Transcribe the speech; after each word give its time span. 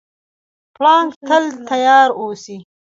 پړانګ 0.75 1.09
تل 1.27 1.43
تیار 1.69 2.09
اوسي. 2.19 2.57